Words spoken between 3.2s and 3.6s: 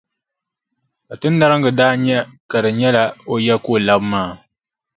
o ya